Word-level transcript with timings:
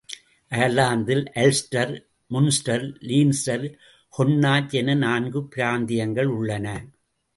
அயர்லாந்தில் 0.51 1.21
Ulster, 1.35 1.91
Munster, 2.31 2.85
Leinster, 3.01 3.67
Connacht 4.17 4.73
என 4.73 4.95
நான்கு 4.95 5.41
பிராந்தியங்கள் 5.55 6.31
உள்ளன. 6.37 6.67